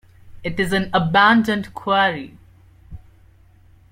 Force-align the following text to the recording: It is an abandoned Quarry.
It 0.43 0.59
is 0.59 0.73
an 0.73 0.89
abandoned 0.95 1.75
Quarry. 1.75 2.35